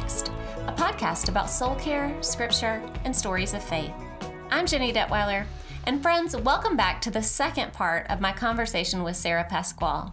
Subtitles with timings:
[0.00, 0.30] Next,
[0.66, 3.94] a podcast about soul care, scripture, and stories of faith.
[4.50, 5.46] I'm Ginny Detweiler,
[5.84, 10.12] and friends, welcome back to the second part of my conversation with Sarah Pascual.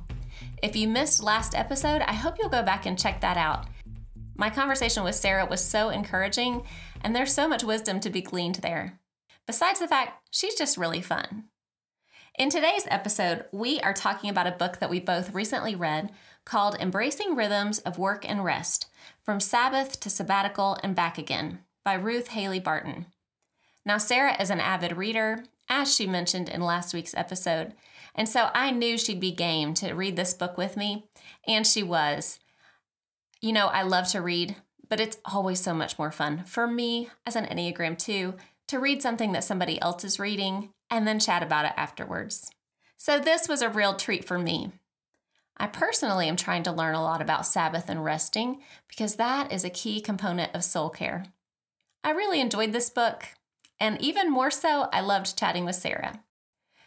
[0.61, 3.65] If you missed last episode, I hope you'll go back and check that out.
[4.37, 6.63] My conversation with Sarah was so encouraging,
[7.01, 9.01] and there's so much wisdom to be gleaned there.
[9.45, 11.49] Besides the fact, she's just really fun.
[12.39, 16.09] In today's episode, we are talking about a book that we both recently read
[16.45, 18.87] called Embracing Rhythms of Work and Rest
[19.23, 23.05] From Sabbath to Sabbatical and Back Again by Ruth Haley Barton.
[23.85, 27.73] Now, Sarah is an avid reader, as she mentioned in last week's episode,
[28.13, 31.05] and so I knew she'd be game to read this book with me,
[31.47, 32.39] and she was.
[33.41, 34.57] You know, I love to read,
[34.89, 38.35] but it's always so much more fun for me as an Enneagram 2
[38.67, 42.51] to read something that somebody else is reading and then chat about it afterwards.
[42.97, 44.73] So, this was a real treat for me.
[45.57, 49.63] I personally am trying to learn a lot about Sabbath and resting because that is
[49.63, 51.25] a key component of soul care.
[52.03, 53.25] I really enjoyed this book,
[53.79, 56.23] and even more so, I loved chatting with Sarah.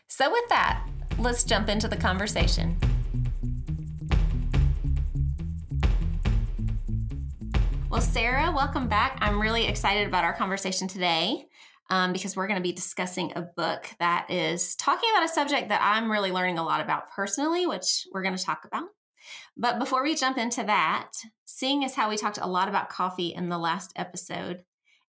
[0.08, 0.84] So, with that,
[1.18, 2.76] let's jump into the conversation.
[7.88, 9.16] Well, Sarah, welcome back.
[9.20, 11.46] I'm really excited about our conversation today
[11.90, 15.68] um, because we're going to be discussing a book that is talking about a subject
[15.68, 18.88] that I'm really learning a lot about personally, which we're going to talk about.
[19.56, 21.12] But before we jump into that,
[21.44, 24.64] seeing as how we talked a lot about coffee in the last episode,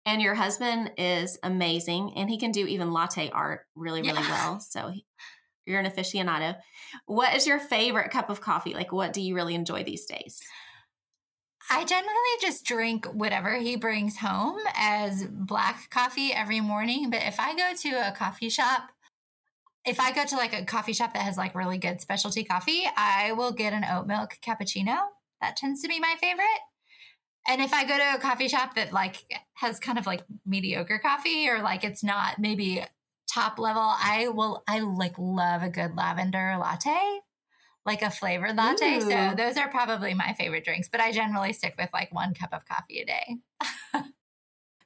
[0.05, 4.29] and your husband is amazing and he can do even latte art really, really yeah.
[4.29, 4.59] well.
[4.59, 5.05] So he,
[5.65, 6.55] you're an aficionado.
[7.07, 8.75] What is your favorite cup of coffee?
[8.75, 10.39] Like, what do you really enjoy these days?
[11.69, 17.09] I generally just drink whatever he brings home as black coffee every morning.
[17.09, 18.91] But if I go to a coffee shop,
[19.83, 22.83] if I go to like a coffee shop that has like really good specialty coffee,
[22.95, 24.97] I will get an oat milk cappuccino.
[25.41, 26.45] That tends to be my favorite.
[27.47, 29.23] And if I go to a coffee shop that like
[29.55, 32.83] has kind of like mediocre coffee or like it's not maybe
[33.31, 37.21] top level, I will I like love a good lavender latte
[37.85, 38.97] like a flavored latte.
[38.97, 39.01] Ooh.
[39.01, 42.53] So those are probably my favorite drinks, but I generally stick with like one cup
[42.53, 43.37] of coffee a day.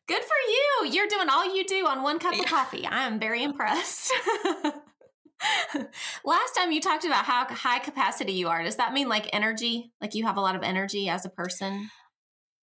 [0.08, 0.92] Good for you.
[0.92, 2.42] You're doing all you do on one cup yeah.
[2.42, 2.86] of coffee.
[2.86, 4.12] I am very impressed.
[6.26, 8.64] Last time you talked about how high capacity you are.
[8.64, 9.94] Does that mean like energy?
[10.02, 11.90] Like you have a lot of energy as a person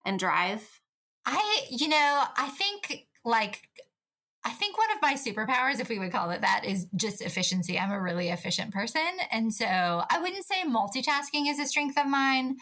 [0.05, 0.81] and drive?
[1.25, 3.61] I, you know, I think like
[4.47, 7.77] I think one of my superpowers, if we would call it that, is just efficiency.
[7.77, 9.03] I'm a really efficient person.
[9.33, 12.59] And so I wouldn't say multitasking is a strength of mine.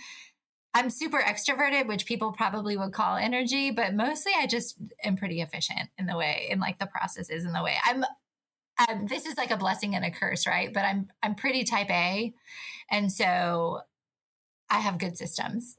[0.73, 5.43] I'm super extroverted, which people probably would call energy, but mostly I just am pretty
[5.43, 7.77] efficient in the way, in like the processes in the way.
[7.85, 8.03] I'm
[8.89, 10.73] um, this is like a blessing and a curse, right?
[10.73, 12.35] But I'm I'm pretty type A,
[12.91, 13.83] and so
[14.69, 15.77] I have good systems.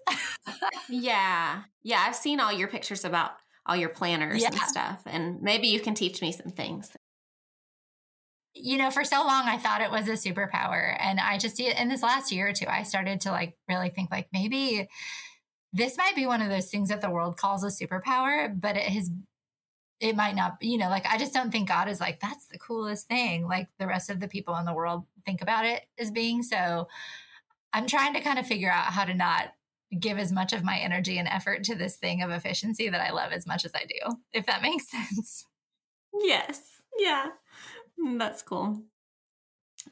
[0.89, 2.05] yeah, yeah.
[2.07, 3.31] I've seen all your pictures about
[3.65, 4.49] all your planners yeah.
[4.49, 5.01] and stuff.
[5.05, 6.91] And maybe you can teach me some things.
[8.53, 10.95] You know, for so long I thought it was a superpower.
[10.99, 13.57] And I just see it in this last year or two, I started to like
[13.67, 14.87] really think like maybe
[15.73, 18.83] this might be one of those things that the world calls a superpower, but it
[18.83, 19.09] has
[19.99, 22.57] it might not you know like i just don't think god is like that's the
[22.57, 26.11] coolest thing like the rest of the people in the world think about it as
[26.11, 26.87] being so
[27.73, 29.53] i'm trying to kind of figure out how to not
[29.99, 33.11] give as much of my energy and effort to this thing of efficiency that I
[33.11, 35.45] love as much as I do, if that makes sense.
[36.21, 36.61] Yes.
[36.97, 37.27] Yeah.
[37.99, 38.83] Mm, that's cool.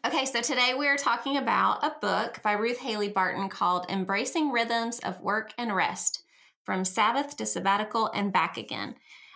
[0.06, 5.00] Okay, so today we're talking about a book by Ruth Haley Barton called Embracing Rhythms
[5.00, 6.24] of Work and Rest
[6.66, 8.96] From Sabbath to Sabbatical and Back Again.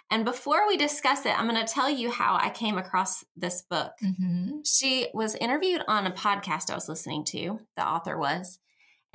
[0.10, 3.62] And before we discuss it, I'm going to tell you how I came across this
[3.62, 3.92] book.
[4.04, 4.60] Mm-hmm.
[4.64, 8.60] She was interviewed on a podcast I was listening to, the author was,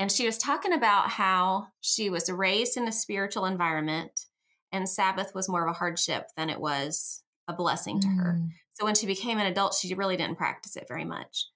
[0.02, 4.26] and she was talking about how she was raised in a spiritual environment
[4.72, 8.16] and Sabbath was more of a hardship than it was a blessing to mm.
[8.16, 8.40] her.
[8.72, 11.46] So when she became an adult, she really didn't practice it very much.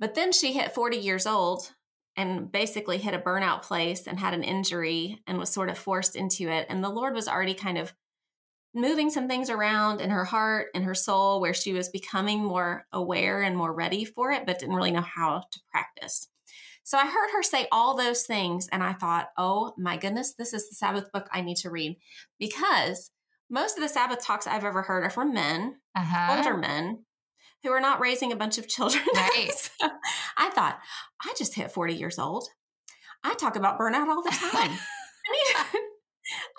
[0.00, 1.74] But then she hit 40 years old
[2.16, 6.16] and basically hit a burnout place and had an injury and was sort of forced
[6.16, 6.66] into it.
[6.68, 7.94] And the Lord was already kind of
[8.74, 12.84] moving some things around in her heart and her soul where she was becoming more
[12.92, 16.26] aware and more ready for it, but didn't really know how to practice.
[16.84, 20.52] So I heard her say all those things, and I thought, oh my goodness, this
[20.52, 21.96] is the Sabbath book I need to read
[22.38, 23.10] because
[23.48, 26.36] most of the Sabbath talks I've ever heard are from men, uh-huh.
[26.36, 27.04] older men,
[27.62, 29.04] who are not raising a bunch of children.
[29.14, 29.50] Right.
[29.52, 29.88] so
[30.36, 30.78] I thought,
[31.22, 32.48] I just hit 40 years old.
[33.22, 34.70] I talk about burnout all the time.
[35.28, 35.80] I, need,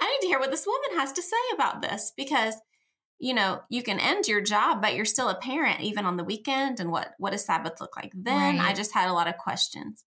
[0.01, 2.55] I need to hear what this woman has to say about this because
[3.19, 6.23] you know you can end your job but you're still a parent even on the
[6.23, 8.69] weekend and what what does sabbath look like then right.
[8.69, 10.03] i just had a lot of questions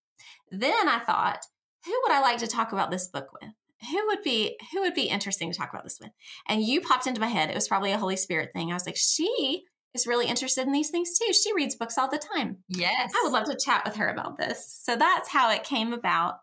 [0.51, 1.41] then I thought,
[1.85, 3.51] who would I like to talk about this book with?
[3.91, 6.11] Who would be who would be interesting to talk about this with?
[6.49, 7.51] And you popped into my head.
[7.51, 8.71] It was probably a Holy Spirit thing.
[8.71, 9.65] I was like, she
[9.95, 11.33] is really interested in these things too.
[11.33, 12.59] She reads books all the time.
[12.69, 13.13] Yes.
[13.15, 14.81] I would love to chat with her about this.
[14.83, 16.37] So that's how it came about.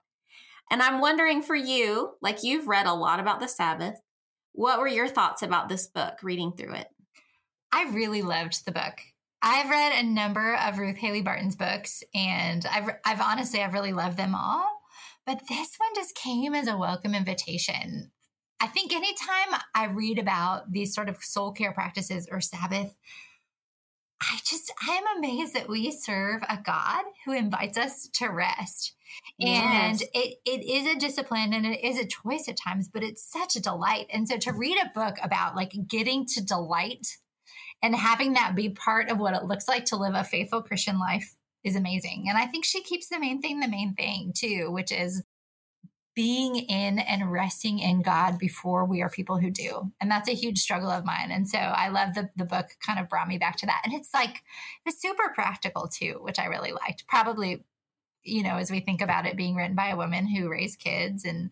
[0.71, 3.95] And I'm wondering for you, like you've read a lot about the Sabbath,
[4.53, 6.87] what were your thoughts about this book reading through it?
[7.71, 8.99] I really loved the book.
[9.45, 13.91] I've read a number of Ruth Haley Barton's books, and I've, I've honestly, I've really
[13.91, 14.65] loved them all.
[15.25, 18.11] But this one just came as a welcome invitation.
[18.61, 22.95] I think anytime I read about these sort of soul care practices or Sabbath,
[24.21, 28.93] I just, I am amazed that we serve a God who invites us to rest.
[29.37, 30.01] Yes.
[30.01, 33.29] And it, it is a discipline and it is a choice at times, but it's
[33.29, 34.07] such a delight.
[34.09, 37.05] And so to read a book about like getting to delight
[37.83, 40.97] and having that be part of what it looks like to live a faithful Christian
[40.97, 42.25] life is amazing.
[42.29, 45.21] And I think she keeps the main thing the main thing too, which is
[46.15, 49.91] being in and resting in God before we are people who do.
[49.99, 51.31] And that's a huge struggle of mine.
[51.31, 53.81] And so I love the the book kind of brought me back to that.
[53.83, 54.43] And it's like
[54.85, 57.07] it's super practical too, which I really liked.
[57.07, 57.65] Probably,
[58.23, 61.25] you know, as we think about it being written by a woman who raised kids
[61.25, 61.49] and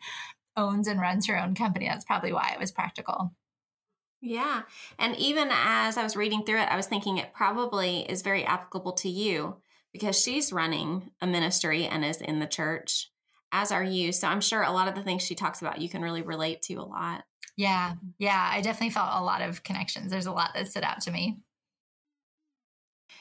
[0.55, 3.33] owns and runs her own company, that's probably why it was practical.
[4.21, 4.61] Yeah.
[4.99, 8.45] And even as I was reading through it, I was thinking it probably is very
[8.45, 9.57] applicable to you
[9.91, 13.11] because she's running a ministry and is in the church
[13.51, 14.11] as are you.
[14.11, 16.61] So I'm sure a lot of the things she talks about you can really relate
[16.63, 17.23] to a lot.
[17.57, 17.95] Yeah.
[18.17, 18.49] Yeah.
[18.51, 20.11] I definitely felt a lot of connections.
[20.11, 21.39] There's a lot that stood out to me.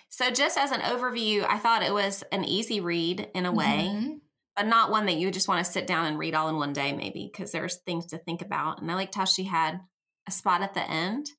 [0.09, 3.89] So, just as an overview, I thought it was an easy read in a way,
[3.91, 4.15] mm-hmm.
[4.57, 6.73] but not one that you just want to sit down and read all in one
[6.73, 8.83] day, maybe, because there's things to think about.
[8.83, 9.81] And I liked how she had
[10.29, 11.31] a spot at the end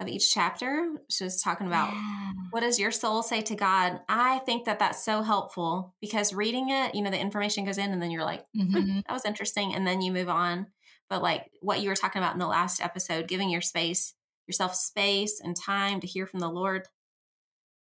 [0.00, 0.92] of each chapter.
[1.10, 2.32] She was talking about yeah.
[2.50, 4.00] what does your soul say to God?
[4.08, 7.92] I think that that's so helpful because reading it, you know, the information goes in
[7.92, 9.00] and then you're like, hmm, mm-hmm.
[9.06, 9.74] that was interesting.
[9.74, 10.66] And then you move on.
[11.10, 14.14] But like what you were talking about in the last episode, giving your space,
[14.46, 16.86] yourself space and time to hear from the Lord,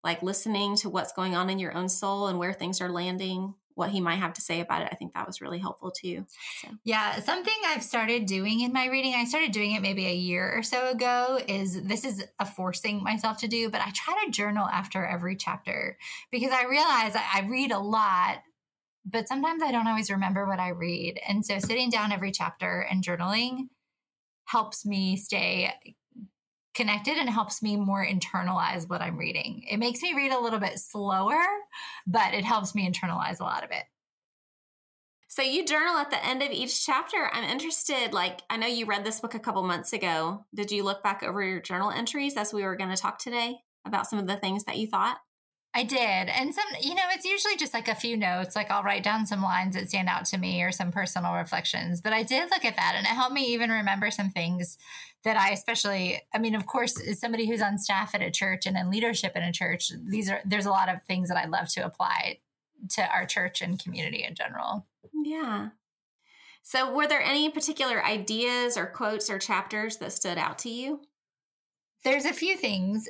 [0.05, 3.55] like listening to what's going on in your own soul and where things are landing
[3.75, 4.89] what he might have to say about it.
[4.93, 6.27] I think that was really helpful too.
[6.61, 6.69] So.
[6.85, 10.53] Yeah, something I've started doing in my reading, I started doing it maybe a year
[10.57, 14.31] or so ago, is this is a forcing myself to do, but I try to
[14.31, 15.97] journal after every chapter
[16.31, 18.43] because I realize I read a lot,
[19.05, 21.21] but sometimes I don't always remember what I read.
[21.27, 23.69] And so sitting down every chapter and journaling
[24.47, 25.73] helps me stay
[26.75, 29.65] connected and helps me more internalize what I'm reading.
[29.71, 31.43] It makes me read a little bit slower,
[32.07, 33.85] but it helps me internalize a lot of it.
[35.29, 37.31] So you journal at the end of each chapter.
[37.33, 40.45] I'm interested, like, I know you read this book a couple months ago.
[40.55, 43.57] Did you look back over your journal entries as we were going to talk today
[43.87, 45.17] about some of the things that you thought?
[45.75, 45.99] I did.
[45.99, 48.55] And some, you know, it's usually just like a few notes.
[48.55, 52.03] Like I'll write down some lines that stand out to me or some personal reflections.
[52.03, 54.77] But I did look at that and it helped me even remember some things
[55.25, 58.67] that I especially, I mean, of course, as somebody who's on staff at a church
[58.67, 61.47] and in leadership in a church, these are, there's a lot of things that I
[61.47, 62.41] love to apply
[62.91, 64.87] to our church and community in general.
[65.15, 65.71] Yeah.
[66.63, 71.01] So were there any particular ideas or quotes or chapters that stood out to you?
[72.05, 73.09] There's a few things.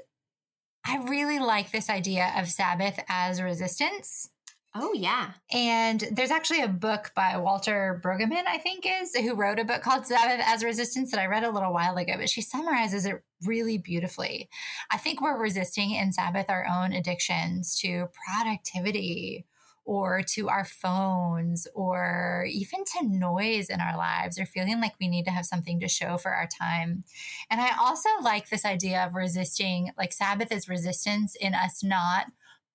[0.84, 4.28] I really like this idea of Sabbath as resistance.
[4.74, 5.32] Oh, yeah.
[5.52, 9.82] And there's actually a book by Walter Brueggemann, I think is, who wrote a book
[9.82, 13.22] called Sabbath as Resistance that I read a little while ago, but she summarizes it
[13.44, 14.48] really beautifully.
[14.90, 19.44] I think we're resisting in Sabbath our own addictions to productivity
[19.84, 25.08] or to our phones or even to noise in our lives or feeling like we
[25.08, 27.04] need to have something to show for our time.
[27.50, 32.26] And I also like this idea of resisting, like Sabbath is resistance in us not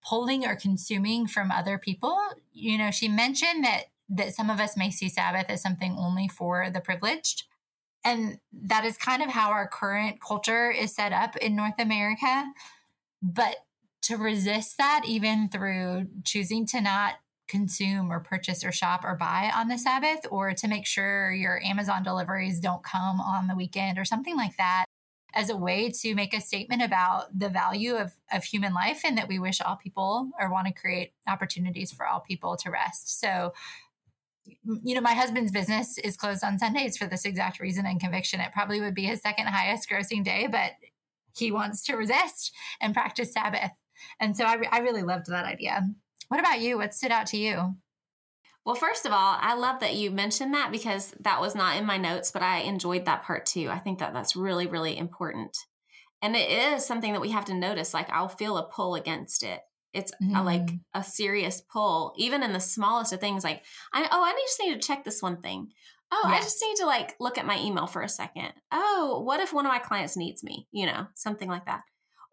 [0.08, 2.18] pulling or consuming from other people.
[2.54, 6.28] You know, she mentioned that that some of us may see Sabbath as something only
[6.28, 7.44] for the privileged.
[8.06, 12.46] And that is kind of how our current culture is set up in North America.
[13.22, 13.58] But
[14.04, 17.16] to resist that, even through choosing to not
[17.48, 21.62] consume or purchase or shop or buy on the Sabbath, or to make sure your
[21.64, 24.86] Amazon deliveries don't come on the weekend or something like that,
[25.34, 29.18] as a way to make a statement about the value of, of human life and
[29.18, 33.20] that we wish all people or want to create opportunities for all people to rest.
[33.20, 33.54] So,
[34.84, 38.40] you know, my husband's business is closed on Sundays for this exact reason and conviction.
[38.40, 40.72] It probably would be his second highest grossing day, but
[41.36, 43.72] he wants to resist and practice Sabbath.
[44.20, 45.88] And so I, re- I really loved that idea.
[46.28, 46.78] What about you?
[46.78, 47.76] What stood out to you?
[48.66, 51.86] Well, first of all, I love that you mentioned that because that was not in
[51.86, 53.70] my notes, but I enjoyed that part too.
[53.70, 55.56] I think that that's really, really important.
[56.22, 57.94] And it is something that we have to notice.
[57.94, 59.62] Like, I'll feel a pull against it
[59.98, 61.00] it's a, like mm-hmm.
[61.00, 63.44] a serious pull, even in the smallest of things.
[63.44, 65.70] Like, I, oh, I just need to check this one thing.
[66.12, 68.54] Oh, I just need to like look at my email for a second.
[68.72, 70.68] Oh, what if one of my clients needs me?
[70.72, 71.82] You know, something like that.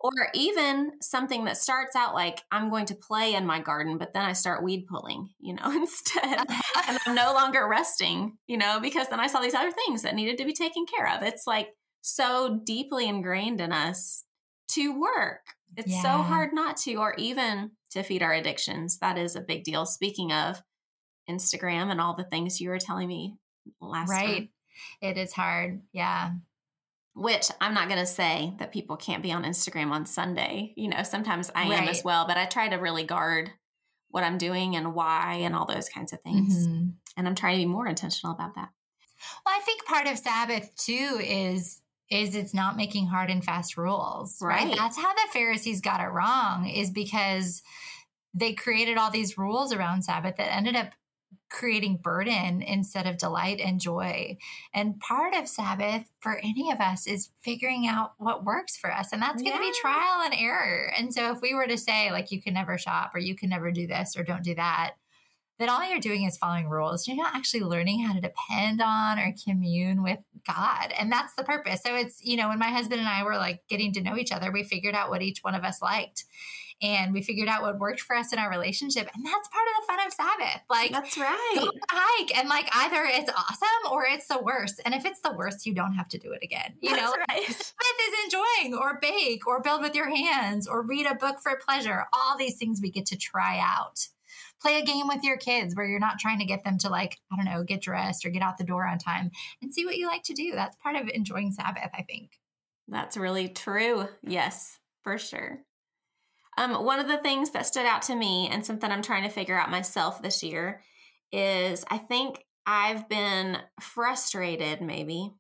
[0.05, 4.13] Or even something that starts out like I'm going to play in my garden, but
[4.13, 6.41] then I start weed pulling, you know, instead.
[6.87, 10.15] and I'm no longer resting, you know, because then I saw these other things that
[10.15, 11.23] needed to be taken care of.
[11.23, 11.69] It's like
[12.03, 14.25] so deeply ingrained in us
[14.73, 15.41] to work.
[15.77, 16.03] It's yeah.
[16.03, 18.99] so hard not to, or even to feed our addictions.
[18.99, 19.87] That is a big deal.
[19.87, 20.61] Speaking of
[21.29, 23.37] Instagram and all the things you were telling me
[23.81, 24.37] last right.
[24.37, 24.49] Time.
[25.01, 25.83] It is hard.
[25.93, 26.33] Yeah.
[27.15, 30.73] Which I'm not going to say that people can't be on Instagram on Sunday.
[30.77, 31.83] You know, sometimes I right.
[31.83, 33.53] am as well, but I try to really guard
[34.09, 36.67] what I'm doing and why and all those kinds of things.
[36.67, 36.89] Mm-hmm.
[37.17, 38.71] And I'm trying to be more intentional about that.
[39.45, 41.81] Well, I think part of Sabbath too is
[42.11, 44.39] is it's not making hard and fast rules.
[44.41, 44.67] Right.
[44.67, 44.77] right.
[44.77, 47.63] That's how the Pharisees got it wrong, is because
[48.35, 50.93] they created all these rules around Sabbath that ended up
[51.55, 54.37] creating burden instead of delight and joy.
[54.73, 59.13] And part of Sabbath for any of us is figuring out what works for us.
[59.13, 59.71] And that's going to yeah.
[59.71, 60.93] be trial and error.
[60.99, 63.51] And so if we were to say, like, you can never shop or you can
[63.51, 64.95] never do this or don't do that,
[65.61, 67.07] then all you're doing is following rules.
[67.07, 70.93] You're not actually learning how to depend on or commune with God.
[70.99, 71.83] And that's the purpose.
[71.83, 74.33] So it's, you know, when my husband and I were like getting to know each
[74.33, 76.25] other, we figured out what each one of us liked.
[76.83, 79.09] And we figured out what worked for us in our relationship.
[79.15, 80.63] And that's part of the fun of Sabbath.
[80.69, 81.55] Like, that's right.
[81.57, 82.37] Go hike.
[82.37, 84.83] And like, either it's awesome or it's the worst.
[84.85, 86.75] And if it's the worst, you don't have to do it again.
[86.81, 87.47] You that's know, right.
[87.47, 91.59] Sabbath is enjoying or bake or build with your hands or read a book for
[91.65, 92.05] pleasure.
[92.13, 94.09] All these things we get to try out
[94.61, 97.19] play a game with your kids where you're not trying to get them to like
[97.31, 99.97] i don't know get dressed or get out the door on time and see what
[99.97, 102.39] you like to do that's part of enjoying sabbath i think
[102.89, 105.61] that's really true yes for sure
[106.57, 109.29] um, one of the things that stood out to me and something i'm trying to
[109.29, 110.83] figure out myself this year
[111.33, 115.33] is i think i've been frustrated maybe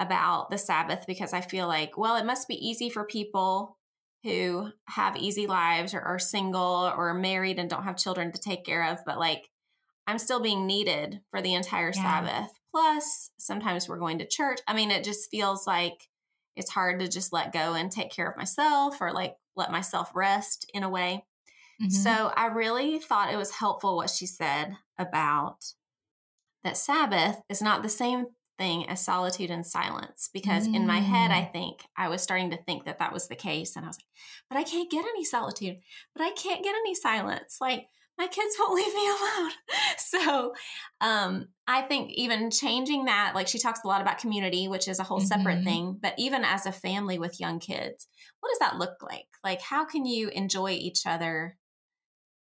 [0.00, 3.76] about the sabbath because i feel like well it must be easy for people
[4.24, 8.64] who have easy lives or are single or married and don't have children to take
[8.64, 9.48] care of, but like
[10.06, 12.02] I'm still being needed for the entire yeah.
[12.02, 12.52] Sabbath.
[12.70, 14.60] Plus, sometimes we're going to church.
[14.66, 16.08] I mean, it just feels like
[16.56, 20.10] it's hard to just let go and take care of myself or like let myself
[20.14, 21.24] rest in a way.
[21.82, 21.90] Mm-hmm.
[21.90, 25.72] So I really thought it was helpful what she said about
[26.64, 28.26] that Sabbath is not the same
[28.58, 30.76] thing as solitude and silence because mm.
[30.76, 31.52] in my head i mm.
[31.52, 34.04] think i was starting to think that that was the case and i was like
[34.48, 35.78] but i can't get any solitude
[36.14, 37.86] but i can't get any silence like
[38.18, 39.50] my kids won't leave me alone
[39.98, 40.54] so
[41.00, 44.98] um i think even changing that like she talks a lot about community which is
[44.98, 45.64] a whole separate mm-hmm.
[45.64, 48.06] thing but even as a family with young kids
[48.40, 51.56] what does that look like like how can you enjoy each other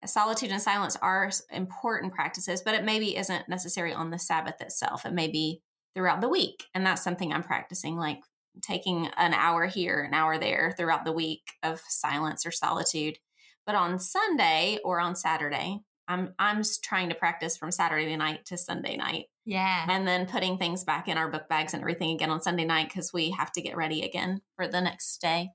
[0.08, 5.06] solitude and silence are important practices, but it maybe isn't necessary on the Sabbath itself.
[5.06, 5.62] It may be
[5.94, 6.66] throughout the week.
[6.74, 8.20] And that's something I'm practicing, like
[8.62, 13.18] taking an hour here, an hour there throughout the week of silence or solitude.
[13.66, 18.58] But on Sunday or on Saturday, I'm I'm trying to practice from Saturday night to
[18.58, 19.26] Sunday night.
[19.46, 19.86] Yeah.
[19.90, 22.90] And then putting things back in our book bags and everything again on Sunday night
[22.90, 25.50] because we have to get ready again for the next day.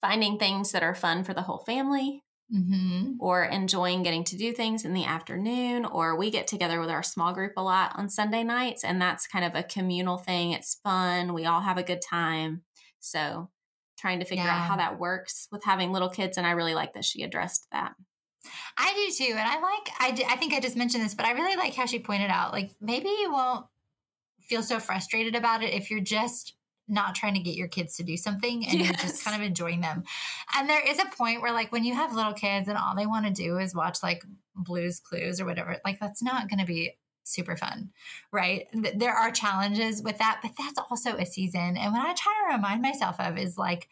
[0.00, 3.12] Finding things that are fun for the whole family mm-hmm.
[3.20, 7.02] or enjoying getting to do things in the afternoon, or we get together with our
[7.02, 10.52] small group a lot on Sunday nights, and that's kind of a communal thing.
[10.52, 12.62] It's fun, we all have a good time.
[13.00, 13.50] So,
[14.04, 14.54] trying to figure yeah.
[14.54, 17.66] out how that works with having little kids, and I really like that she addressed
[17.72, 17.94] that.
[18.76, 19.88] I do too, and I like.
[19.98, 22.52] I I think I just mentioned this, but I really like how she pointed out,
[22.52, 23.64] like maybe you won't
[24.42, 26.54] feel so frustrated about it if you're just
[26.86, 28.84] not trying to get your kids to do something and yes.
[28.84, 30.04] you're just kind of enjoying them.
[30.54, 33.06] And there is a point where like when you have little kids and all they
[33.06, 34.22] want to do is watch like
[34.54, 36.92] Blue's Clues or whatever, like that's not going to be
[37.24, 37.90] super fun,
[38.30, 38.68] right?
[38.72, 41.76] There are challenges with that, but that's also a season.
[41.76, 43.88] And what I try to remind myself of is like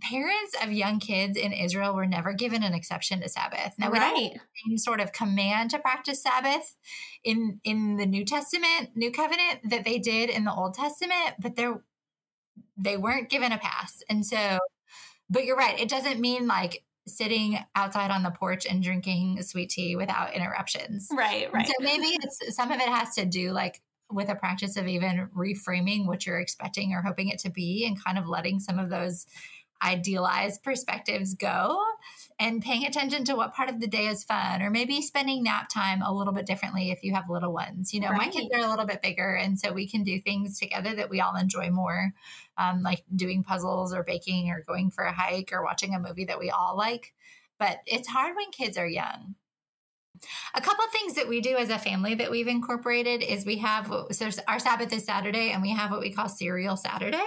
[0.00, 3.74] parents of young kids in Israel were never given an exception to Sabbath.
[3.78, 4.14] Now, we right.
[4.14, 6.76] don't same sort of command to practice Sabbath
[7.22, 11.56] in in the New Testament, New Covenant that they did in the Old Testament, but
[11.56, 11.82] there
[12.76, 14.02] they weren't given a pass.
[14.08, 14.58] And so,
[15.30, 15.78] but you're right.
[15.78, 21.08] It doesn't mean like sitting outside on the porch and drinking sweet tea without interruptions.
[21.12, 21.66] Right, right.
[21.66, 23.80] so maybe it's some of it has to do like
[24.10, 28.02] with a practice of even reframing what you're expecting or hoping it to be and
[28.02, 29.26] kind of letting some of those
[29.84, 31.82] idealized perspectives go
[32.40, 35.68] and paying attention to what part of the day is fun or maybe spending nap
[35.68, 38.18] time a little bit differently if you have little ones you know right.
[38.18, 41.10] my kids are a little bit bigger and so we can do things together that
[41.10, 42.12] we all enjoy more
[42.56, 46.24] um, like doing puzzles or baking or going for a hike or watching a movie
[46.24, 47.12] that we all like
[47.58, 49.36] but it's hard when kids are young.
[50.54, 53.92] A couple things that we do as a family that we've incorporated is we have
[54.10, 57.24] so our Sabbath is Saturday and we have what we call cereal Saturday.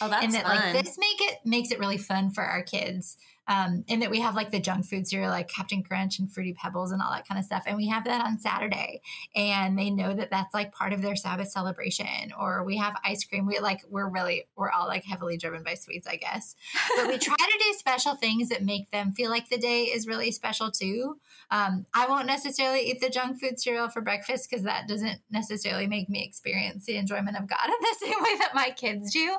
[0.00, 0.56] Oh, that's and that fun.
[0.56, 3.16] like this make it makes it really fun for our kids
[3.48, 6.52] um, and that we have like the junk food cereal, like Cap'n Crunch and Fruity
[6.52, 7.62] Pebbles and all that kind of stuff.
[7.66, 9.00] And we have that on Saturday.
[9.34, 12.32] And they know that that's like part of their Sabbath celebration.
[12.38, 13.46] Or we have ice cream.
[13.46, 16.56] We like, we're really, we're all like heavily driven by sweets, I guess.
[16.96, 20.06] But we try to do special things that make them feel like the day is
[20.06, 21.18] really special too.
[21.50, 25.86] Um, I won't necessarily eat the junk food cereal for breakfast because that doesn't necessarily
[25.86, 29.36] make me experience the enjoyment of God in the same way that my kids do.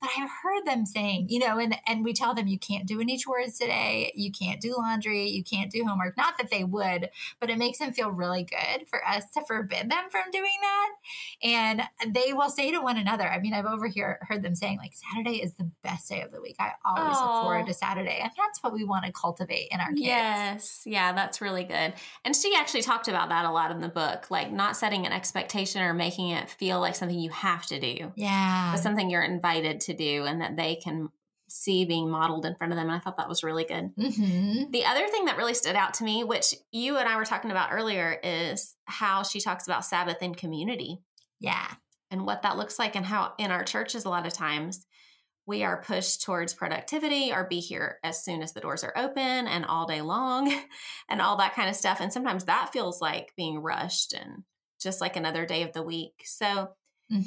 [0.00, 3.00] But I've heard them saying, you know, and, and we tell them you can't do
[3.00, 4.12] any chores today.
[4.14, 5.28] You can't do laundry.
[5.28, 6.16] You can't do homework.
[6.16, 9.90] Not that they would, but it makes them feel really good for us to forbid
[9.90, 10.88] them from doing that.
[11.42, 14.78] And they will say to one another, I mean, I've over here heard them saying,
[14.78, 16.56] like, Saturday is the best day of the week.
[16.58, 18.18] I always look forward to Saturday.
[18.20, 20.00] And that's what we want to cultivate in our kids.
[20.02, 20.82] Yes.
[20.84, 21.94] Yeah, that's really good.
[22.24, 25.12] And she actually talked about that a lot in the book, like not setting an
[25.12, 28.72] expectation or making it feel like something you have to do, Yeah.
[28.72, 31.10] but something you're invited to do and that they can
[31.48, 32.88] see being modeled in front of them.
[32.88, 33.92] And I thought that was really good.
[33.96, 37.24] hmm The other thing that really stood out to me, which you and I were
[37.24, 41.00] talking about earlier, is how she talks about Sabbath in community
[41.40, 41.74] Yeah.
[42.10, 44.86] and what that looks like, and how in our churches, a lot of times,
[45.46, 49.48] we are pushed towards productivity or be here as soon as the doors are open
[49.48, 50.52] and all day long
[51.08, 52.00] and all that kind of stuff.
[52.00, 54.44] And sometimes that feels like being rushed and
[54.80, 56.22] just like another day of the week.
[56.24, 56.74] So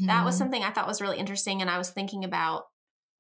[0.08, 0.38] that was Mhm.
[0.38, 1.62] something I thought was really interesting.
[1.62, 2.66] And I was thinking about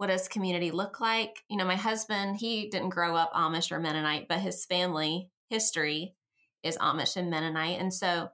[0.02, 1.44] what does community look like?
[1.48, 6.16] You know, my husband, he didn't grow up Amish or Mennonite, but his family history
[6.64, 7.80] is Amish and Mennonite.
[7.80, 8.30] And so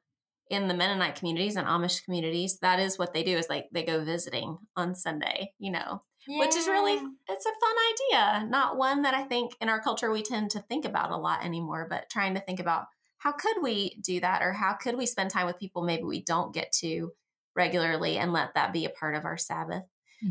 [0.49, 3.83] in the Mennonite communities and Amish communities, that is what they do is like they
[3.83, 8.49] go visiting on Sunday, you know, which is really it's a fun idea.
[8.49, 11.43] Not one that I think in our culture we tend to think about a lot
[11.43, 12.85] anymore, but trying to think about
[13.17, 16.23] how could we do that or how could we spend time with people maybe we
[16.23, 17.11] don't get to
[17.57, 19.83] regularly and let that be a part of our Sabbath.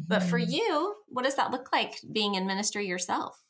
[0.08, 0.38] But for Mhm.
[0.38, 3.44] you, what does that look like being in ministry yourself?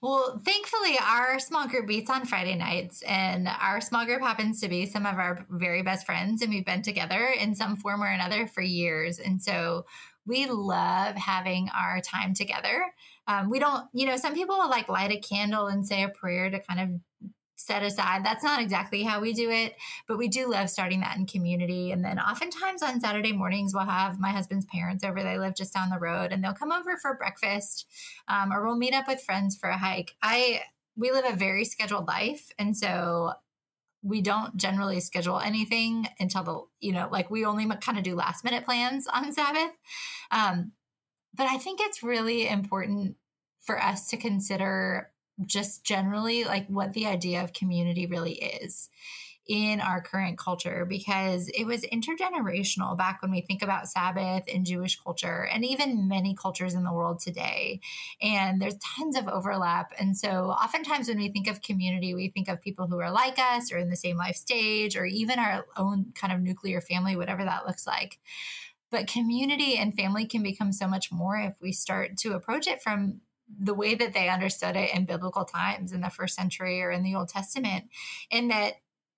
[0.00, 4.68] Well, thankfully, our small group meets on Friday nights, and our small group happens to
[4.68, 8.08] be some of our very best friends, and we've been together in some form or
[8.08, 9.18] another for years.
[9.18, 9.86] And so
[10.26, 12.92] we love having our time together.
[13.26, 16.08] Um, we don't, you know, some people will like light a candle and say a
[16.08, 17.00] prayer to kind of
[17.66, 18.24] set aside.
[18.24, 21.92] That's not exactly how we do it, but we do love starting that in community.
[21.92, 25.22] And then oftentimes on Saturday mornings, we'll have my husband's parents over.
[25.22, 27.86] They live just down the road, and they'll come over for breakfast,
[28.28, 30.14] um, or we'll meet up with friends for a hike.
[30.22, 30.62] I
[30.96, 33.32] we live a very scheduled life, and so
[34.02, 38.14] we don't generally schedule anything until the you know like we only kind of do
[38.14, 39.72] last minute plans on Sabbath.
[40.30, 40.72] Um,
[41.34, 43.16] but I think it's really important
[43.60, 45.11] for us to consider
[45.46, 48.88] just generally like what the idea of community really is
[49.46, 54.64] in our current culture because it was intergenerational back when we think about Sabbath in
[54.64, 57.80] Jewish culture and even many cultures in the world today.
[58.20, 59.92] And there's tons of overlap.
[59.98, 63.38] And so oftentimes when we think of community, we think of people who are like
[63.38, 67.16] us or in the same life stage or even our own kind of nuclear family,
[67.16, 68.20] whatever that looks like.
[68.92, 72.82] But community and family can become so much more if we start to approach it
[72.82, 73.22] from
[73.58, 77.02] the way that they understood it in biblical times in the first century or in
[77.02, 77.84] the Old Testament,
[78.30, 78.74] in that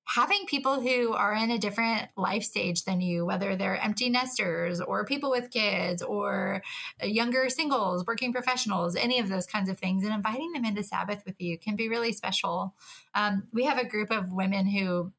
[0.06, 4.80] having people who are in a different life stage than you, whether they're empty nesters
[4.80, 6.62] or people with kids or
[7.02, 11.22] younger singles, working professionals, any of those kinds of things, and inviting them into Sabbath
[11.24, 12.74] with you can be really special.
[13.14, 15.12] Um, we have a group of women who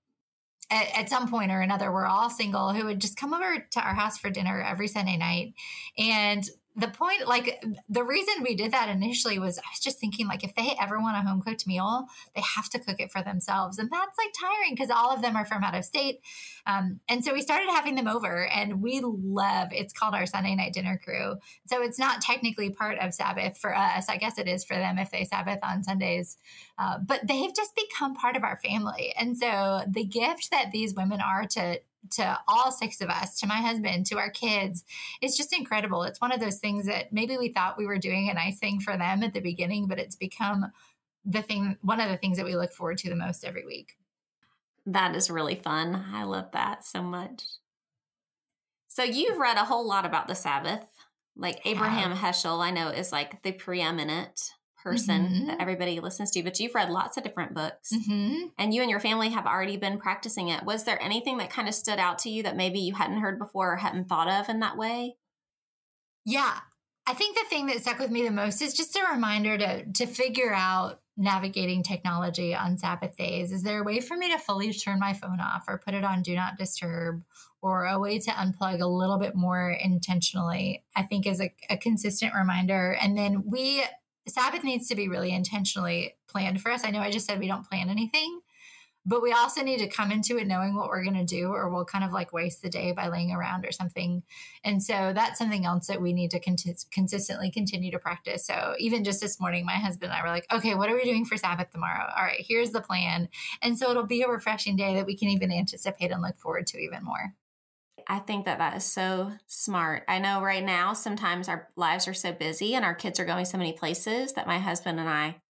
[0.70, 3.80] at, at, some point or another, we're all single who would just come over to
[3.80, 5.54] our house for dinner every Sunday night.
[5.98, 6.44] And
[6.78, 10.44] the point, like the reason we did that initially was I was just thinking, like,
[10.44, 13.80] if they ever want a home cooked meal, they have to cook it for themselves.
[13.80, 16.20] And that's like tiring because all of them are from out of state.
[16.66, 20.56] Um, and so we started having them over and we love it's called our Sunday
[20.56, 21.36] night dinner crew.
[21.68, 24.10] So it's not technically part of Sabbath for us.
[24.10, 26.38] I guess it is for them if they Sabbath on Sundays.
[26.78, 29.14] Uh, but they've just become part of our family.
[29.18, 31.80] And so the gift that these women are to
[32.12, 34.84] to all six of us, to my husband, to our kids,
[35.22, 36.04] it's just incredible.
[36.04, 38.80] It's one of those things that maybe we thought we were doing a nice thing
[38.80, 40.72] for them at the beginning, but it's become
[41.26, 43.98] the thing, one of the things that we look forward to the most every week.
[44.86, 46.06] That is really fun.
[46.14, 47.44] I love that so much.
[48.88, 50.86] So you've read a whole lot about the Sabbath.
[51.36, 54.54] Like Abraham Heschel, I know is like the preeminent
[54.86, 55.48] person Mhm.
[55.48, 58.48] that everybody listens to, but you've read lots of different books Mm-hmm.
[58.58, 60.64] and you and your family have already been practicing it.
[60.64, 63.40] Was there anything that kind of stood out to you that maybe you hadn't heard
[63.40, 65.18] before or hadn't thought of in that way?
[66.26, 66.60] Yeah.
[67.08, 69.86] I think the thing that stuck with me the most is just a reminder to
[69.94, 73.52] to figure out navigating technology on Sabbath days.
[73.52, 76.04] Is there a way for me to fully turn my phone off or put it
[76.04, 77.24] on do not disturb
[77.62, 80.84] or a way to unplug a little bit more intentionally?
[80.96, 82.98] I think is a, a consistent reminder.
[83.00, 83.84] And then we,
[84.28, 86.84] Sabbath needs to be really intentionally planned for us.
[86.84, 88.40] I know I just said we don't plan anything,
[89.06, 91.70] but we also need to come into it knowing what we're going to do or
[91.70, 94.24] we'll kind of like waste the day by laying around or something.
[94.64, 96.56] And so that's something else that we need to con-
[96.92, 98.46] consistently continue to practice.
[98.46, 101.04] So even just this morning my husband and i were like okay what are we
[101.04, 102.12] doing for sabbath tomorrow?
[102.18, 103.30] All right here's the plan.
[103.62, 106.66] And so it'll be a refreshing day that we can even anticipate and look forward
[106.68, 107.36] to even more
[108.08, 110.04] I think that that is so smart.
[110.08, 113.46] I know right now sometimes our lives are so busy and our kids are going
[113.46, 115.42] so many places that my husband and I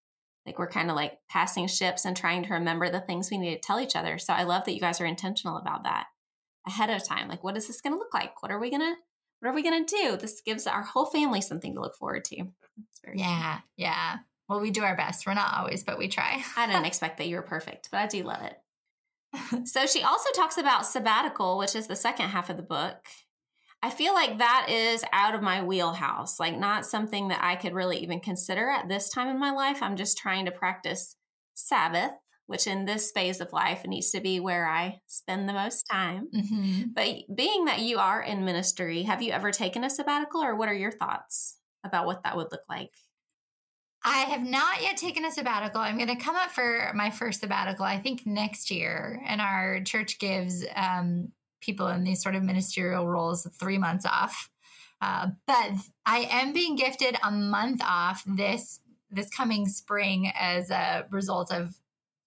[0.46, 3.56] like we're kind of like passing ships and trying to remember the things we need
[3.56, 4.18] to tell each other.
[4.18, 6.06] So I love that you guys are intentional about that
[6.68, 7.28] ahead of time.
[7.28, 8.42] Like, what is this going to look like?
[8.42, 8.96] What are we going to,
[9.40, 10.18] what are we going to do?
[10.18, 12.46] This gives our whole family something to look forward to.
[13.14, 13.54] yeah.
[13.54, 13.64] Cool.
[13.78, 14.18] Yeah.
[14.48, 15.26] Well, we do our best.
[15.26, 16.44] We're not always, but we try.
[16.56, 18.56] I didn't expect that you were perfect, but I do love it.
[19.66, 22.98] so she also talks about sabbatical, which is the second half of the book.
[23.82, 27.74] I feel like that is out of my wheelhouse, like not something that I could
[27.74, 29.84] really even consider at this time in my life.
[29.84, 31.16] I'm just trying to practice
[31.54, 32.12] Sabbath,
[32.48, 36.30] which in this phase of life needs to be where I spend the most time.
[36.36, 36.82] Mm-hmm.
[36.94, 40.70] But being that you are in ministry, have you ever taken a sabbatical or what
[40.70, 42.92] are your thoughts about what that would look like?
[44.08, 45.82] I have not yet taken a sabbatical.
[45.82, 49.20] I'm going to come up for my first sabbatical, I think next year.
[49.26, 54.52] And our church gives um, people in these sort of ministerial roles three months off.
[55.02, 55.72] Uh, but
[56.06, 58.80] I am being gifted a month off this
[59.12, 61.76] this coming spring as a result of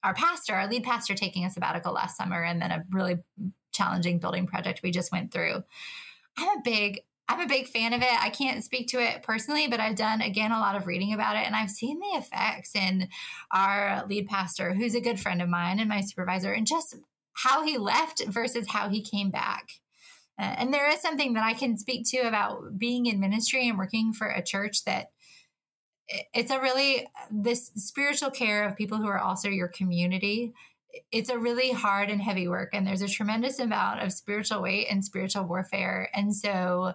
[0.03, 3.19] our pastor, our lead pastor, taking a sabbatical last summer, and then a really
[3.73, 5.63] challenging building project we just went through.
[6.37, 8.23] I'm a big I'm a big fan of it.
[8.25, 11.37] I can't speak to it personally, but I've done again a lot of reading about
[11.37, 13.09] it and I've seen the effects in
[13.53, 16.97] our lead pastor, who's a good friend of mine and my supervisor, and just
[17.35, 19.69] how he left versus how he came back.
[20.39, 23.77] Uh, and there is something that I can speak to about being in ministry and
[23.77, 25.09] working for a church that
[26.33, 30.55] it's a really this spiritual care of people who are also your community
[31.13, 34.87] it's a really hard and heavy work and there's a tremendous amount of spiritual weight
[34.91, 36.95] and spiritual warfare and so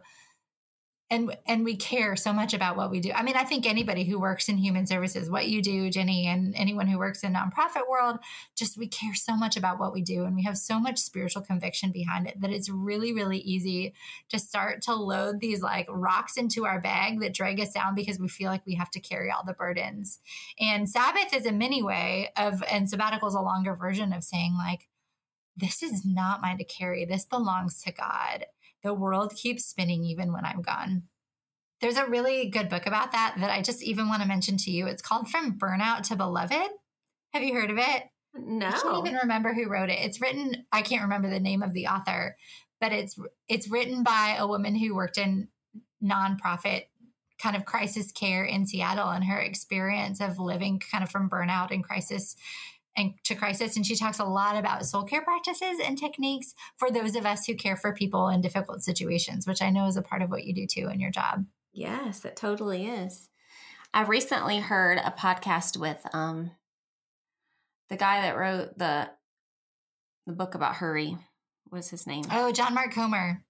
[1.14, 3.12] and and we care so much about what we do.
[3.12, 6.56] I mean, I think anybody who works in human services, what you do, Ginny, and
[6.56, 8.18] anyone who works in nonprofit world,
[8.56, 11.44] just we care so much about what we do, and we have so much spiritual
[11.44, 13.94] conviction behind it that it's really, really easy
[14.30, 18.18] to start to load these like rocks into our bag that drag us down because
[18.20, 20.20] we feel like we have to carry all the burdens.
[20.60, 24.56] And Sabbath is a mini way of, and sabbatical is a longer version of saying
[24.58, 24.88] like,
[25.56, 27.06] this is not mine to carry.
[27.06, 28.46] This belongs to God
[28.84, 31.04] the world keeps spinning even when I'm gone.
[31.82, 34.72] There's a really good book about that that I just even want to mention to
[34.72, 34.88] you.
[34.88, 36.70] It's called From Burnout to Beloved.
[37.34, 38.04] Have you heard of it?
[38.36, 38.68] No.
[38.68, 40.00] I can't even remember who wrote it.
[40.00, 42.38] It's written, I can't remember the name of the author,
[42.80, 43.18] but it's
[43.48, 45.50] it's written by a woman who worked in
[46.04, 46.86] nonprofit
[47.42, 51.72] kind of crisis care in Seattle and her experience of living kind of from burnout
[51.72, 52.36] and crisis
[52.96, 53.76] and to crisis.
[53.76, 57.46] And she talks a lot about soul care practices and techniques for those of us
[57.46, 60.46] who care for people in difficult situations, which I know is a part of what
[60.46, 61.46] you do too in your job.
[61.72, 63.30] Yes, it totally is.
[63.94, 66.52] I recently heard a podcast with um
[67.90, 69.10] the guy that wrote the
[70.26, 71.18] the book about hurry.
[71.70, 72.26] What's his name?
[72.32, 73.44] Oh, John Mark Comer.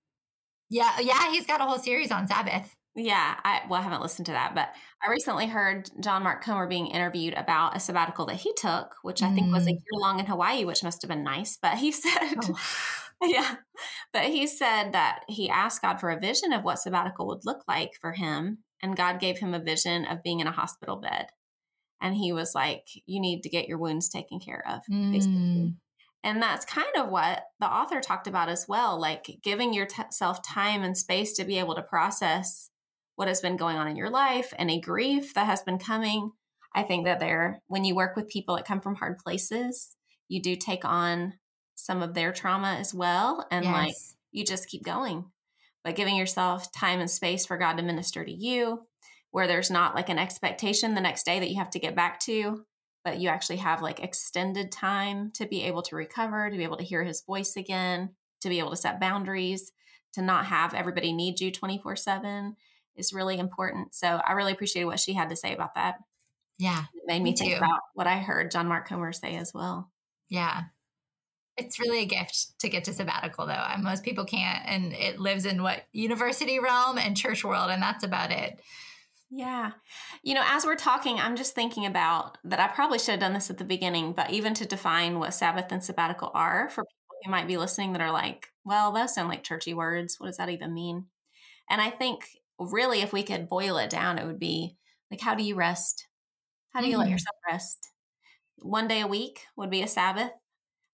[0.69, 2.73] Yeah, yeah, he's got a whole series on Sabbath.
[2.95, 4.69] Yeah, I well, I haven't listened to that, but
[5.03, 9.23] I recently heard John Mark Comer being interviewed about a sabbatical that he took, which
[9.23, 9.73] I think was a mm.
[9.73, 11.57] year long in Hawaii, which must have been nice.
[11.59, 12.55] But he said, oh.
[13.23, 13.55] yeah,
[14.11, 17.63] but he said that he asked God for a vision of what sabbatical would look
[17.67, 21.27] like for him, and God gave him a vision of being in a hospital bed,
[21.99, 25.33] and he was like, "You need to get your wounds taken care of," basically.
[25.33, 25.75] Mm.
[26.23, 30.83] And that's kind of what the author talked about as well, like giving yourself time
[30.83, 32.69] and space to be able to process
[33.15, 36.31] what has been going on in your life, any grief that has been coming.
[36.75, 39.95] I think that there, when you work with people that come from hard places,
[40.27, 41.35] you do take on
[41.75, 43.45] some of their trauma as well.
[43.51, 43.73] And yes.
[43.73, 43.95] like
[44.31, 45.25] you just keep going.
[45.83, 48.87] But giving yourself time and space for God to minister to you,
[49.31, 52.19] where there's not like an expectation the next day that you have to get back
[52.21, 52.65] to,
[53.03, 56.77] but you actually have like extended time to be able to recover, to be able
[56.77, 59.71] to hear his voice again, to be able to set boundaries,
[60.13, 62.55] to not have everybody need you 24 7
[62.95, 63.95] is really important.
[63.95, 65.95] So I really appreciated what she had to say about that.
[66.59, 66.83] Yeah.
[66.93, 67.57] It made me, me think too.
[67.57, 69.91] about what I heard John Mark Comer say as well.
[70.29, 70.63] Yeah.
[71.57, 73.63] It's really a gift to get to sabbatical though.
[73.79, 78.03] Most people can't and it lives in what university realm and church world and that's
[78.03, 78.59] about it.
[79.29, 79.71] Yeah.
[80.21, 83.33] You know, as we're talking, I'm just thinking about that I probably should have done
[83.33, 87.17] this at the beginning, but even to define what Sabbath and sabbatical are for people
[87.23, 90.19] who might be listening that are like, well, those sound like churchy words.
[90.19, 91.07] What does that even mean?
[91.69, 92.29] And I think
[92.59, 94.77] really, if we could boil it down, it would be
[95.11, 96.07] like, how do you rest?
[96.73, 97.01] How do you mm-hmm.
[97.01, 97.89] let yourself rest?
[98.59, 100.31] One day a week would be a Sabbath.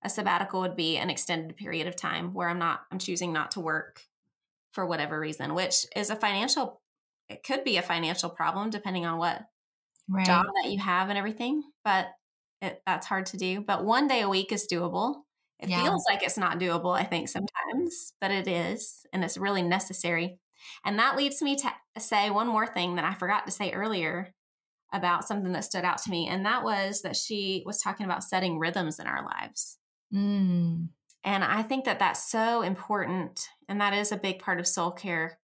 [0.03, 3.51] A sabbatical would be an extended period of time where I'm not, I'm choosing not
[3.51, 4.01] to work
[4.71, 6.81] for whatever reason, which is a financial
[7.29, 9.41] it could be a financial problem depending on what
[10.09, 10.25] right.
[10.25, 12.07] job that you have and everything, but
[12.61, 13.61] it, that's hard to do.
[13.61, 15.21] But one day a week is doable.
[15.59, 15.83] It yeah.
[15.83, 20.39] feels like it's not doable, I think, sometimes, but it is, and it's really necessary.
[20.85, 24.33] And that leads me to say one more thing that I forgot to say earlier
[24.91, 28.23] about something that stood out to me, and that was that she was talking about
[28.23, 29.77] setting rhythms in our lives.
[30.13, 30.89] Mm.
[31.23, 34.91] And I think that that's so important, and that is a big part of soul
[34.91, 35.37] care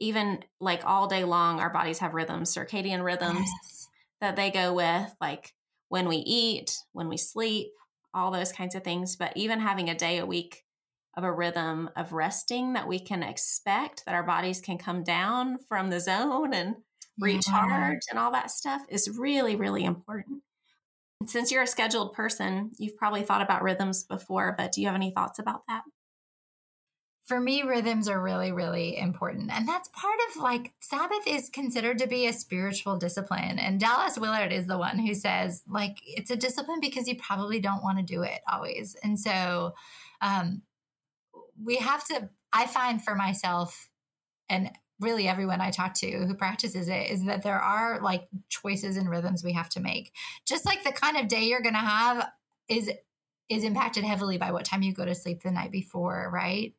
[0.00, 3.88] even like all day long, our bodies have rhythms, circadian rhythms yes.
[4.20, 5.54] that they go with, like
[5.88, 7.68] when we eat, when we sleep,
[8.14, 9.14] all those kinds of things.
[9.16, 10.64] But even having a day a week
[11.16, 15.58] of a rhythm of resting that we can expect that our bodies can come down
[15.68, 16.76] from the zone and
[17.18, 17.52] recharge
[18.06, 18.10] yeah.
[18.10, 20.42] and all that stuff is really, really important.
[21.26, 24.96] Since you're a scheduled person, you've probably thought about rhythms before, but do you have
[24.96, 25.82] any thoughts about that?
[27.30, 29.52] for me, rhythms are really, really important.
[29.52, 33.60] And that's part of like Sabbath is considered to be a spiritual discipline.
[33.60, 37.60] And Dallas Willard is the one who says, like, it's a discipline because you probably
[37.60, 38.96] don't want to do it always.
[39.04, 39.74] And so
[40.20, 40.62] um,
[41.62, 43.88] we have to, I find for myself,
[44.48, 44.70] and
[45.00, 49.08] really everyone I talk to who practices it is that there are like choices and
[49.08, 50.12] rhythms we have to make.
[50.46, 52.28] Just like the kind of day you're going to have
[52.68, 52.90] is
[53.48, 56.74] is impacted heavily by what time you go to sleep the night before, right?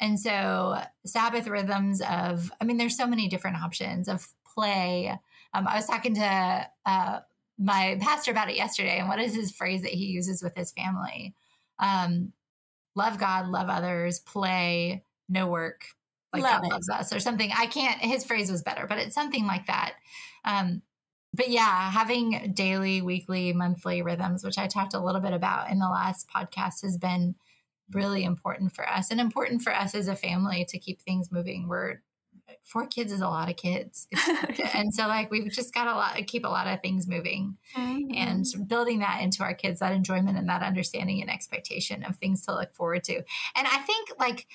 [0.00, 5.08] And so, Sabbath rhythms of, I mean, there's so many different options of play.
[5.52, 7.20] Um, I was talking to uh,
[7.58, 10.72] my pastor about it yesterday, and what is his phrase that he uses with his
[10.72, 11.34] family?
[11.78, 12.32] Um,
[12.94, 15.84] love God, love others, play, no work,
[16.32, 16.72] like love God it.
[16.72, 17.50] loves us, or something.
[17.56, 19.94] I can't, his phrase was better, but it's something like that.
[20.44, 20.82] Um,
[21.32, 25.80] but yeah, having daily, weekly, monthly rhythms, which I talked a little bit about in
[25.80, 27.34] the last podcast, has been
[27.90, 31.66] really important for us and important for us as a family to keep things moving.
[31.68, 32.00] We're
[32.62, 34.06] four kids is a lot of kids.
[34.74, 38.14] and so like we've just got a lot keep a lot of things moving mm-hmm.
[38.14, 42.44] and building that into our kids, that enjoyment and that understanding and expectation of things
[42.46, 43.14] to look forward to.
[43.16, 44.46] And I think like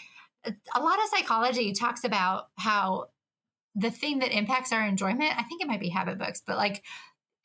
[0.45, 3.09] a lot of psychology talks about how
[3.75, 6.83] the thing that impacts our enjoyment, I think it might be habit books, but like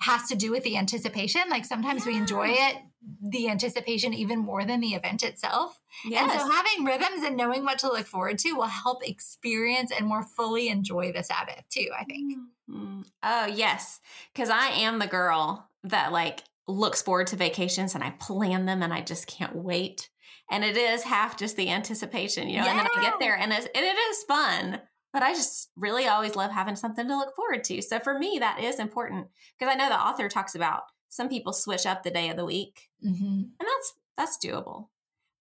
[0.01, 1.43] has to do with the anticipation.
[1.49, 2.13] Like sometimes yeah.
[2.13, 2.77] we enjoy it,
[3.23, 5.81] the anticipation even more than the event itself.
[6.05, 6.31] Yes.
[6.31, 10.07] And so having rhythms and knowing what to look forward to will help experience and
[10.07, 12.39] more fully enjoy the Sabbath too, I think.
[12.71, 13.03] Mm-hmm.
[13.23, 14.01] Oh, yes.
[14.35, 18.83] Cause I am the girl that like looks forward to vacations and I plan them
[18.83, 20.11] and I just can't wait.
[20.51, 22.71] And it is half just the anticipation, you know, yeah.
[22.71, 24.81] and then I get there and, and it is fun
[25.15, 27.81] but I just really always love having something to look forward to.
[27.81, 31.53] So for me, that is important because I know the author talks about some people
[31.53, 33.25] switch up the day of the week, mm-hmm.
[33.25, 34.89] and that's that's doable.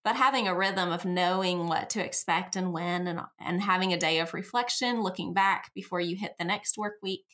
[0.04, 3.98] But having a rhythm of knowing what to expect and when, and and having a
[3.98, 7.24] day of reflection, looking back before you hit the next work week,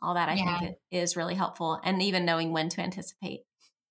[0.00, 0.60] all that I yeah.
[0.60, 3.40] think is really helpful, and even knowing when to anticipate.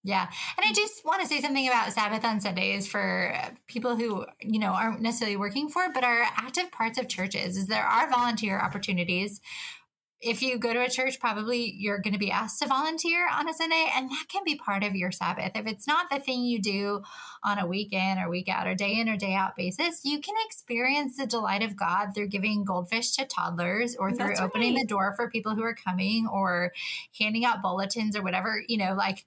[0.04, 0.28] Yeah.
[0.58, 4.26] And I just want to say something about Sabbath on Sundays for uh, people who,
[4.40, 8.10] you know, aren't necessarily working for, but are active parts of churches is there are
[8.10, 9.42] volunteer opportunities.
[10.22, 13.48] If you go to a church, probably you're going to be asked to volunteer on
[13.48, 15.52] a Sunday, and that can be part of your Sabbath.
[15.56, 17.02] If it's not the thing you do
[17.42, 20.36] on a weekend or week out or day in or day out basis, you can
[20.46, 24.82] experience the delight of God through giving goldfish to toddlers or through That's opening right.
[24.82, 26.74] the door for people who are coming or
[27.18, 29.26] handing out bulletins or whatever, you know, like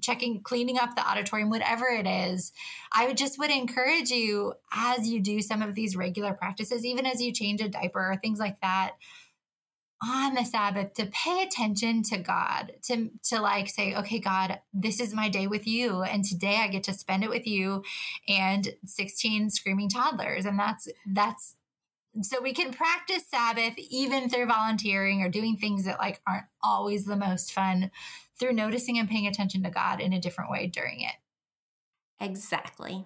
[0.00, 2.52] checking cleaning up the auditorium whatever it is
[2.92, 7.06] i would just would encourage you as you do some of these regular practices even
[7.06, 8.92] as you change a diaper or things like that
[10.02, 14.98] on the sabbath to pay attention to god to to like say okay god this
[14.98, 17.82] is my day with you and today i get to spend it with you
[18.28, 20.44] and 16 screaming toddlers.
[20.44, 21.56] And that's that's
[22.22, 27.04] so we can practice sabbath even through volunteering or doing things that like aren't always
[27.04, 27.90] the most fun
[28.38, 31.12] through noticing and paying attention to God in a different way during it.
[32.20, 33.04] Exactly.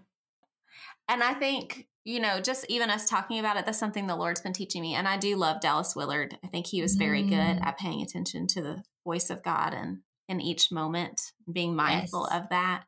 [1.08, 4.40] And I think, you know, just even us talking about it, that's something the Lord's
[4.40, 4.94] been teaching me.
[4.94, 6.38] And I do love Dallas Willard.
[6.42, 7.28] I think he was very mm.
[7.28, 12.26] good at paying attention to the voice of God and in each moment, being mindful
[12.30, 12.40] yes.
[12.40, 12.84] of that.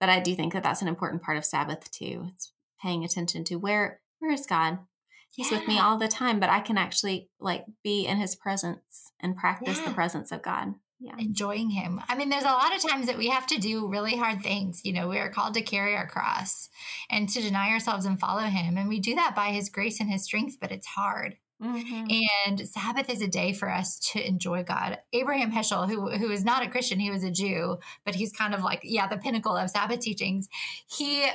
[0.00, 2.26] But I do think that that's an important part of Sabbath too.
[2.34, 4.78] It's paying attention to where where is God
[5.34, 9.12] He's with me all the time, but I can actually like be in his presence
[9.20, 9.88] and practice yeah.
[9.88, 10.74] the presence of God.
[11.02, 11.14] Yeah.
[11.18, 11.98] Enjoying him.
[12.08, 14.82] I mean, there's a lot of times that we have to do really hard things.
[14.84, 16.68] You know, we are called to carry our cross
[17.08, 18.76] and to deny ourselves and follow him.
[18.76, 21.36] And we do that by his grace and his strength, but it's hard.
[21.62, 22.06] Mm-hmm.
[22.46, 24.98] And Sabbath is a day for us to enjoy God.
[25.12, 28.54] Abraham Heschel, who who is not a Christian, he was a Jew, but he's kind
[28.54, 30.48] of like, yeah, the pinnacle of Sabbath teachings.
[30.86, 31.26] He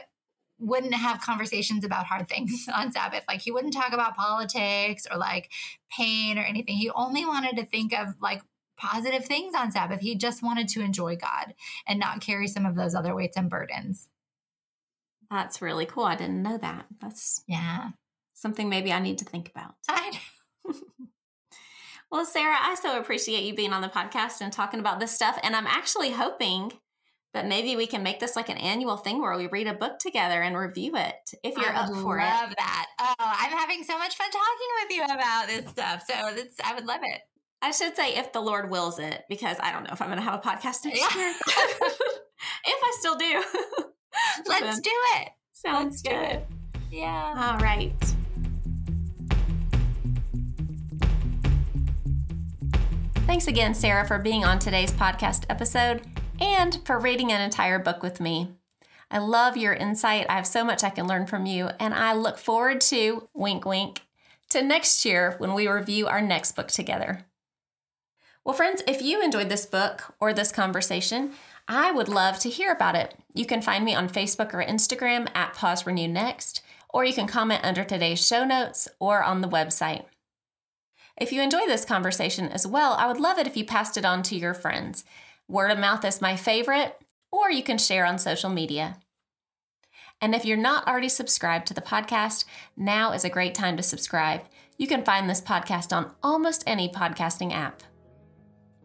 [0.59, 3.23] wouldn't have conversations about hard things on Sabbath.
[3.27, 5.51] Like he wouldn't talk about politics or like
[5.91, 6.77] pain or anything.
[6.77, 8.41] He only wanted to think of like
[8.77, 10.01] positive things on Sabbath.
[10.01, 11.53] He just wanted to enjoy God
[11.87, 14.07] and not carry some of those other weights and burdens.
[15.29, 16.03] That's really cool.
[16.03, 16.85] I didn't know that.
[17.01, 17.89] That's yeah.
[18.33, 19.75] Something maybe I need to think about.
[19.89, 20.11] I
[20.65, 20.73] know.
[22.11, 25.39] well, Sarah, I so appreciate you being on the podcast and talking about this stuff.
[25.41, 26.73] And I'm actually hoping
[27.35, 29.99] that maybe we can make this like an annual thing where we read a book
[29.99, 32.23] together and review it if you're up for it.
[32.23, 32.85] I love that.
[32.97, 36.03] Oh, I'm having so much fun talking with you about this stuff.
[36.07, 36.13] So
[36.63, 37.21] I would love it.
[37.61, 40.17] I should say if the Lord wills it, because I don't know if I'm going
[40.17, 41.33] to have a podcast next year.
[41.47, 43.43] if I still do.
[44.47, 45.29] Let's do it.
[45.51, 46.41] Sounds Let's good.
[46.89, 47.51] Yeah.
[47.51, 47.91] All right.
[53.27, 56.01] Thanks again, Sarah, for being on today's podcast episode
[56.39, 58.51] and for reading an entire book with me.
[59.09, 60.25] I love your insight.
[60.29, 63.65] I have so much I can learn from you, and I look forward to, wink,
[63.65, 64.01] wink,
[64.49, 67.25] to next year when we review our next book together.
[68.43, 71.31] Well, friends, if you enjoyed this book or this conversation,
[71.67, 73.15] I would love to hear about it.
[73.33, 77.27] You can find me on Facebook or Instagram at Pause Renew Next, or you can
[77.27, 80.05] comment under today's show notes or on the website.
[81.17, 84.05] If you enjoy this conversation as well, I would love it if you passed it
[84.05, 85.05] on to your friends.
[85.47, 86.97] Word of mouth is my favorite,
[87.31, 88.97] or you can share on social media.
[90.19, 93.84] And if you're not already subscribed to the podcast, now is a great time to
[93.84, 94.41] subscribe.
[94.79, 97.84] You can find this podcast on almost any podcasting app.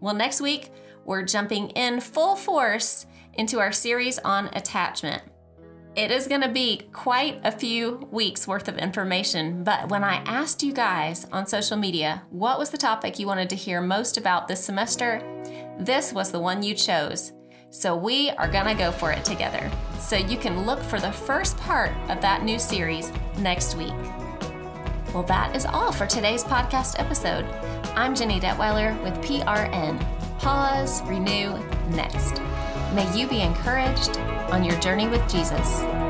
[0.01, 0.70] Well, next week,
[1.07, 5.23] we're jumping in full force into our series on attachment.
[5.96, 10.16] It is going to be quite a few weeks worth of information, but when I
[10.25, 14.16] asked you guys on social media what was the topic you wanted to hear most
[14.16, 15.20] about this semester,
[15.81, 17.33] this was the one you chose.
[17.71, 19.71] So we are going to go for it together.
[19.99, 23.95] So you can look for the first part of that new series next week.
[25.14, 27.45] Well, that is all for today's podcast episode.
[27.97, 29.99] I'm Ginny Detweiler with PRN.
[30.38, 31.57] Pause, renew,
[31.90, 32.40] next.
[32.95, 34.19] May you be encouraged
[34.53, 36.10] on your journey with Jesus.